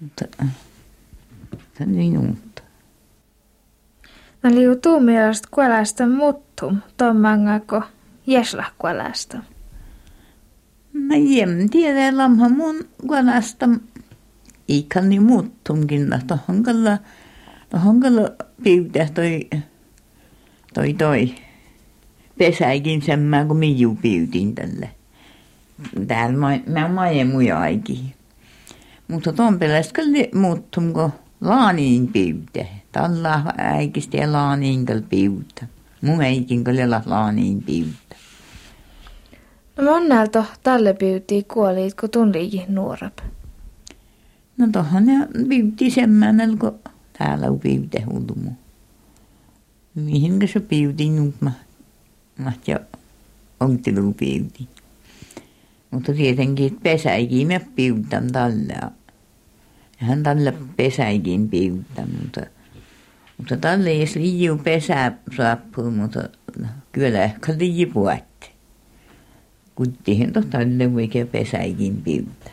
Mutta 0.00 0.24
se 1.78 1.82
on 1.82 1.92
niin 1.92 2.18
uutta. 2.18 2.62
No 4.42 4.50
liu 4.50 4.76
tuu 4.76 5.00
mielestä 5.00 5.48
kuolasta 5.50 6.06
muttum, 6.06 6.76
tommangako 6.96 7.76
jeslah 7.76 7.95
kuolasta. 8.78 9.38
No 10.92 11.14
jem 11.16 11.68
tiedä 11.70 12.16
lamha 12.16 12.48
mun 12.48 12.76
kuolasta 13.06 13.68
ikan 14.68 15.22
muttumkin, 15.22 16.08
tohon 16.26 16.62
kalla, 16.62 16.98
tohon 17.70 18.00
kalla 18.00 18.30
piutää 18.62 19.08
toi, 19.14 19.48
toi 20.74 20.94
toi 20.94 21.34
pesäikin 22.38 23.02
semmää, 23.02 23.44
kun 23.44 23.56
minä 23.56 23.96
piutin 24.02 24.54
tälle. 24.54 24.90
Täällä 26.06 26.36
mä, 26.36 26.58
mä 26.66 26.88
majen 26.88 27.26
muja 27.26 27.60
aikin. 27.60 28.14
Mutta 29.08 29.32
tuon 29.32 29.58
pelästä 29.58 29.92
kyllä 29.92 30.18
muuttum, 30.34 30.92
kun 30.92 31.12
laaniin 31.40 32.08
piutä. 32.08 32.66
Tällä 32.92 33.42
äikistä 33.58 34.16
ja 34.16 34.32
laaniin 34.32 34.86
piutä. 35.08 35.66
Mun 36.02 36.22
äikin 36.22 36.64
kyllä 36.64 37.02
laaniin 37.06 37.62
piutä. 37.62 38.16
No 39.76 39.84
monnelta 39.84 40.44
tälle 40.62 40.94
piutii 40.94 41.42
kuoliit, 41.42 41.94
kun 41.94 42.10
tunliikin 42.10 42.64
nuorap. 42.68 43.18
No 44.58 44.68
tohon 44.72 45.06
ne 45.06 45.28
piutii 45.48 45.90
semmänel, 45.90 46.56
kun 46.56 46.78
täällä 47.18 47.46
on 47.46 47.60
piutä 47.60 47.98
hulmu. 48.06 48.50
Mihinkä 49.94 50.46
se 50.46 50.60
piutii 50.60 51.10
nyt 51.10 51.34
mä, 51.40 51.52
mä 52.38 52.52
ja 52.66 52.80
onkilu 53.60 54.12
piutii. 54.12 54.68
Mutta 55.90 56.12
tietenkin, 56.12 56.66
että 56.66 56.80
pesäikin 56.82 57.48
piutan 57.74 58.32
tälle. 58.32 58.72
Ja 58.72 58.90
hän 59.98 60.22
tälle 60.22 60.54
pesäikin 60.76 61.48
piutan, 61.48 62.08
mutta, 62.22 62.40
mutta 63.38 63.56
tälle 63.56 63.90
ei 63.90 64.06
liiu 64.14 64.58
pesä 64.58 65.12
saapuu, 65.36 65.90
mutta 65.90 66.28
kyllä 66.92 67.22
ehkä 67.22 67.54
liiu 67.58 67.90
puhutti. 67.92 68.50
Kuttihin 69.74 70.32
to 70.32 70.42
tälle 70.42 70.94
voikin 70.94 71.28
pesäikin 71.28 72.02
piuta. 72.02 72.50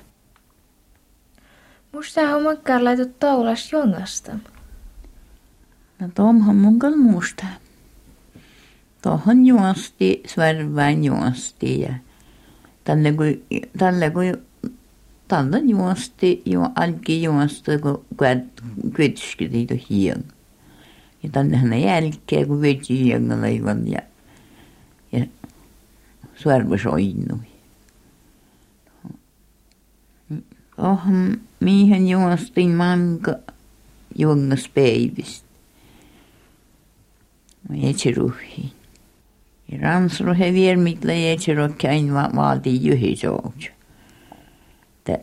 Musta 1.92 2.22
on 2.22 2.44
makkaan 2.44 2.86
laitu 2.86 3.06
taulas 3.20 3.72
jongasta. 3.72 4.32
No 6.00 6.10
tuomhan 6.16 6.56
mun 6.56 6.80
kal 6.80 6.96
musta. 6.96 7.46
Tuohon 9.02 9.46
juosti, 9.46 10.24
svärvään 10.28 11.04
juosti 11.04 11.82
ja 11.82 11.94
tälle 12.84 13.12
kun, 13.12 13.60
tälle 13.78 14.10
kun 14.10 14.24
tälle 15.28 15.60
juosti, 15.60 16.42
jo, 16.46 16.70
alki 16.76 17.24
juosta, 17.24 17.72
kun 17.80 18.06
kytski 18.94 19.48
niitä 19.48 19.76
hien. 19.90 20.24
Ja 21.24 21.30
tänne 21.30 21.58
hän 21.58 21.82
jälkeen, 21.82 22.48
kun 22.48 22.62
veti 22.62 23.00
hiengalla 23.04 23.46
aivan 23.46 23.88
ja, 23.88 24.00
ja 25.12 25.26
suorva 26.36 26.78
soinnui. 26.78 27.54
Oh, 30.78 31.00
mihin 31.60 32.08
juostin 32.08 32.70
manka 32.70 33.36
jungas 34.16 34.70
päivistä. 34.70 35.48
Mä 37.70 37.76
etsi 37.90 38.14
Ja 39.72 39.78
ransru 39.82 40.34
he 40.40 40.54
viermitla 40.54 41.12
etsi 41.12 41.52
käin 41.78 42.14
va 42.14 42.30
valti 42.36 42.86
juhisoutu. 42.88 43.66
Tä, 45.04 45.20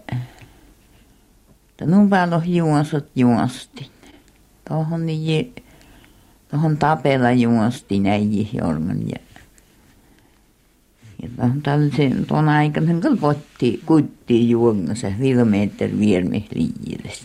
tä 1.76 1.86
nun 1.86 2.10
päällä 2.10 2.42
juosot 2.44 3.10
juostin. 3.16 3.86
Tohon 4.68 5.06
niin 5.06 5.54
Tuohon 6.50 6.76
tapella 6.76 7.32
juostin 7.32 8.06
äijä 8.06 8.48
jorman 8.52 9.08
ja 9.08 9.18
ja 11.22 11.28
tällaisen 11.62 12.26
tuon 12.26 12.48
aikana 12.48 13.00
kyllä 13.00 13.16
potti 13.20 13.80
kutti 13.86 14.50
juongassa 14.50 15.12
vilometer 15.20 15.90
viermi 15.98 16.46
liiles. 16.54 17.24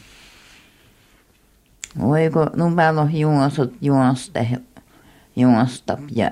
Oiko 2.00 2.50
nun 2.56 2.76
päällä 2.76 3.02
on 3.02 3.16
juosot 3.16 3.74
juosta 3.82 4.46
juosta 5.36 5.98
ja 6.16 6.32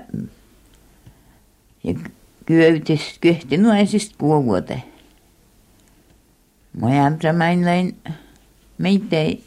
ja 1.84 1.94
kyöytis 2.46 3.18
kyhti 3.20 3.56
nuaisista 3.56 4.14
kuovuote. 4.18 4.82
Mä 6.80 6.94
jämsämäin 6.94 7.60
meitä 8.78 9.16
ei 9.16 9.44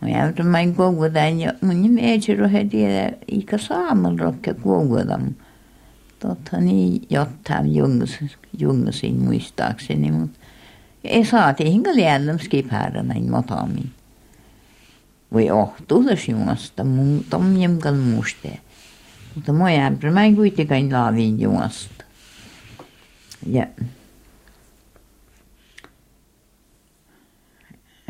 Mä 0.00 0.08
jäytän 0.08 0.46
main 0.46 0.74
kuovuotan 0.74 1.40
ja 1.40 1.52
mun 1.60 1.82
nimi 1.82 2.00
ei 2.00 2.20
rohe 2.38 2.64
tiedä 2.64 3.12
ikä 3.30 3.58
saaman 3.58 4.18
rokke 4.18 4.54
kuovuotan. 4.54 5.36
Totta 6.18 6.56
niin 6.56 7.02
jotain 7.10 7.76
jungus, 7.76 8.18
jungusin 8.58 9.14
muistaakseni, 9.14 10.10
mutta 10.10 10.38
ei 11.04 11.24
saati 11.24 11.64
hinkä 11.64 11.94
liällöm 11.94 12.38
skipäädä 12.38 13.02
näin 13.02 13.30
matamin. 13.30 13.90
Voi 15.32 15.50
ohtuutas 15.50 16.28
juosta, 16.28 16.84
mun 16.84 17.24
tom 17.30 17.56
jemkal 17.56 17.94
muste. 17.94 18.58
Mutta 19.34 19.52
mä 19.52 19.72
jämpärä, 19.72 20.12
mä 20.12 20.24
en 20.24 20.36
kuitenkaan 20.36 20.92
laavin 20.92 21.40
juosta. 21.40 22.04
Ja 23.46 23.66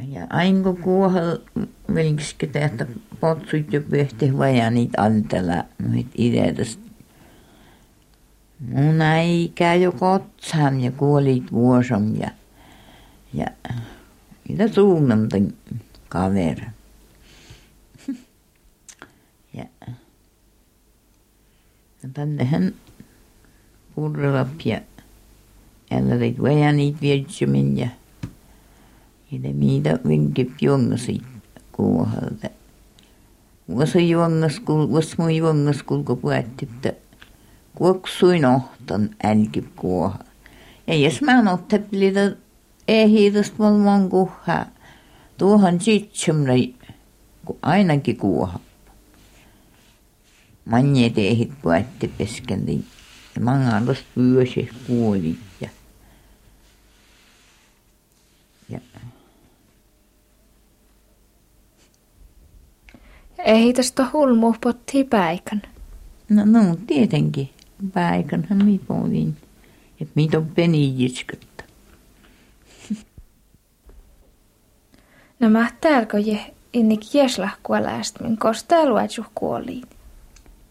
ja 0.08 0.26
aina 0.30 0.62
kun 0.62 0.76
kuohel 0.76 1.38
velkske 1.94 2.46
tehtä 2.46 2.86
potsut 3.20 3.72
jo 3.72 3.80
pöhti 3.90 4.38
vaja 4.38 4.70
niitä 4.70 5.02
antella 5.02 5.64
noit 5.78 6.06
ideetästä. 6.18 6.90
Mun 8.68 9.00
äikä 9.00 9.74
jo 9.74 9.92
kotsam 9.92 10.80
ja 10.80 10.90
kuolit 10.90 11.52
vuosam 11.52 12.16
ja 12.16 12.30
ja 13.32 13.46
niitä 14.48 14.68
suunnamten 14.68 15.54
kaveri. 16.08 16.66
Ja, 19.54 19.64
ja 22.02 22.08
tännehän 22.12 22.74
purrelap 23.94 24.48
ja 24.64 24.80
jälle 25.90 26.18
teit 26.18 26.42
vaja 26.42 26.72
niitä 26.72 26.98
ja 27.76 27.88
Idemida 29.32 29.98
vingipjongasit 30.08 31.22
kuohalta. 31.72 32.50
Vasajuangaskul, 33.76 34.92
vasmujuangaskul 34.92 36.02
kapuättiptä. 36.02 36.92
Kuoksuin 37.74 38.44
ohtan 38.44 39.10
älkip 39.24 39.66
kuohal. 39.76 40.24
Ja 40.86 40.94
jos 40.94 41.22
mä 41.22 41.38
en 41.38 41.48
otteplida 41.48 42.20
ehidast 42.88 43.58
valmaan 43.58 44.08
kuhaa, 44.08 44.66
tuohan 45.38 45.80
sitsemrei, 45.80 46.74
kun 47.44 47.58
ainakin 47.62 48.16
kuohal. 48.16 48.60
Manje 50.64 51.10
tehit 51.10 51.52
puätti 51.62 52.08
peskendi. 52.08 52.78
Mangalast 53.40 54.04
pyösi 54.14 54.68
kuoli 54.86 55.38
ja, 55.60 55.68
ja 58.68 58.80
Ei 63.44 63.72
tästä 63.72 64.06
hulmu 64.12 64.54
potti 64.60 65.04
päikän. 65.04 65.62
No, 66.28 66.44
no 66.44 66.76
tietenkin. 66.86 67.50
Päikänhän 67.94 68.64
mi 68.64 68.80
pohdin. 68.86 69.36
Että 70.00 70.12
mitä 70.14 70.38
on 70.38 70.46
penijitskutta. 70.46 71.64
No 75.40 75.50
mä 75.50 75.70
täälkö 75.80 76.18
je 76.18 76.54
innik 76.72 77.14
jeslah 77.14 77.58
kuoläst, 77.62 78.20
min 78.20 78.36
kostaa 78.36 78.86
luetsu 78.86 79.24
kuoliin. 79.34 79.82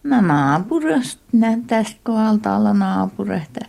No 0.03 0.21
naapurasta, 0.21 1.21
tästä 1.67 1.99
kohdalta 2.03 2.55
olla 2.55 2.73
naapuresta. 2.73 3.60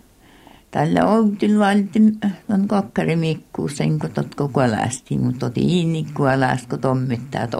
Tällä 0.71 1.07
oltiin 1.07 1.59
valtin 1.59 2.19
on 2.49 2.69
kokkari 2.69 3.17
mikku 3.17 3.69
sen 3.69 3.99
kun 3.99 4.11
tot 4.11 4.35
koko 4.35 4.61
lästi, 4.61 5.19
mutta 5.19 5.47
oti 5.47 5.81
inni 5.81 6.07
kuoläst 6.15 6.67
kun 6.69 6.79
tommittajat 6.79 7.55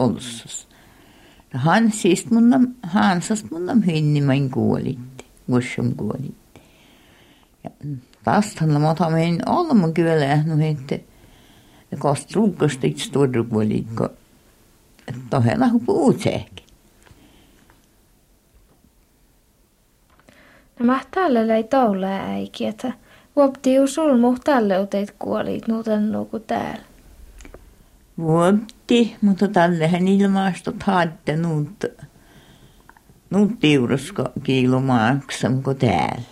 olsus. 1.55 1.65
Hansist 1.65 2.31
mun 2.31 2.75
Hansast 2.83 3.51
mun 3.51 3.71
on 3.71 3.83
hinnimain 3.83 4.51
kuolitti, 4.51 5.25
vuosim 5.49 5.97
kuolitti. 5.97 6.61
Ja 7.65 7.71
tästähän 8.25 8.81
mä 8.81 8.91
otamme 8.91 9.39
olemme 9.47 9.93
kyllä 9.93 10.37
no 10.37 10.55
että 10.71 10.99
kost 11.99 12.35
ruukasta 12.35 12.87
itse 12.87 13.13
tuoda 13.13 13.45
kuolikko. 13.45 14.09
Tohella 15.31 15.67
puhut 15.87 16.21
sehkin. 16.21 16.67
No 20.79 20.87
mä 20.87 21.01
tälle 21.11 21.57
ei 21.57 21.65
toule 21.65 22.07
äiki, 22.07 22.67
että 22.67 22.93
vuopti 23.37 23.75
sul 23.87 24.17
muu 24.19 24.37
tälle 24.45 24.81
uteit 24.81 25.15
kuolit 25.19 25.69
nuuten 25.69 26.13
nuku 26.13 26.39
täällä. 26.39 26.90
Vuotti, 28.21 29.17
mutta 29.21 29.49
tällehän 29.49 30.09
ilmastot 30.09 30.83
haatte 30.83 31.37
nuut, 31.37 31.85
nuut 33.31 33.61
tiurusko 33.61 34.25
kiilomaaksan 34.43 35.63
kuin 35.63 35.77
täällä. 35.77 36.23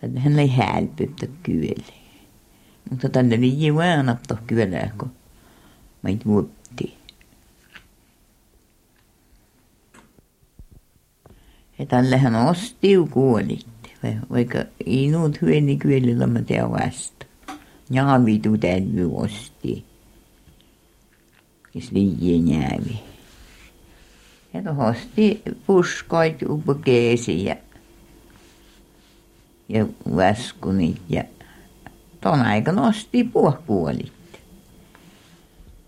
Tällehän 0.00 0.38
ei 0.38 0.48
hälpyttä 0.48 1.26
kyllä. 1.42 1.92
Mutta 2.90 3.08
tälle 3.08 3.34
ei 3.34 3.74
väänattu 3.74 4.34
kyllä, 4.46 4.90
kun 4.98 5.12
meitä 6.02 6.24
vuotti. 6.24 6.98
Ja 11.78 11.86
tällehän 11.86 12.36
ostiu 12.36 13.06
kuolit, 13.06 13.66
vaikka 14.30 14.58
ei 14.86 15.10
nuut 15.10 15.42
hyöni 15.42 15.76
kyllä 15.76 16.26
mä 16.26 16.42
teä 16.42 16.70
vasta. 16.70 17.26
Ja 17.90 18.20
vitu 18.24 18.58
täytyy 18.58 19.10
osti 19.14 19.91
kes 21.72 21.92
liian 21.92 22.48
jäävi. 22.48 23.00
Ja 24.54 24.62
tohosti 24.62 25.42
puskoit 25.66 26.42
upokeesi 26.48 27.44
ja, 27.44 27.56
ja 29.68 29.86
väskunit 30.16 31.00
ja 31.08 31.24
ton 32.20 32.40
aikana 32.40 32.86
osti 32.86 33.24
puohkuolit. 33.24 34.12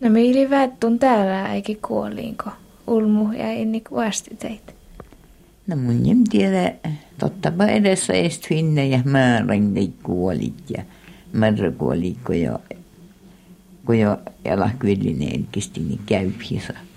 No 0.01 0.11
miili 0.11 0.51
vättun 0.51 0.99
täällä 0.99 1.45
äikin 1.45 1.79
kuoliinko? 1.89 2.51
Ulmu 2.87 3.33
ja 3.33 3.53
inni 3.53 3.83
vasti 3.95 4.37
teitä. 4.37 4.73
No 5.67 5.77
mun 5.77 6.07
en 6.11 6.25
tiedä, 6.31 6.75
tottapa 7.19 7.67
edessä 7.67 8.13
eest 8.13 8.49
finne 8.49 8.87
ja 8.87 9.01
määrän 9.05 9.75
kuolit 10.03 10.71
ja 10.77 10.83
märrä 11.33 11.71
kuolit, 11.71 12.19
kun 12.27 12.41
jo 12.41 12.59
kun 13.87 13.99
jo 13.99 14.19
jalakvillinen 14.45 15.47
kisti 15.53 15.81
niin 15.81 16.01
käypi 16.07 16.61
saakka. 16.67 16.94